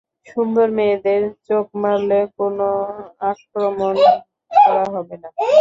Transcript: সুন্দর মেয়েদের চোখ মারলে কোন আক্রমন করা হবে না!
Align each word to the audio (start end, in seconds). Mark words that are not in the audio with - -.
সুন্দর 0.27 0.67
মেয়েদের 0.77 1.21
চোখ 1.47 1.65
মারলে 1.81 2.19
কোন 2.37 2.57
আক্রমন 3.31 3.95
করা 4.51 4.85
হবে 4.93 5.15
না! 5.21 5.29